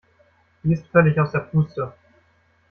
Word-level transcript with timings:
Sie 0.63 0.73
ist 0.73 0.87
völlig 0.87 1.19
aus 1.19 1.31
der 1.31 1.41
Puste. 1.41 1.93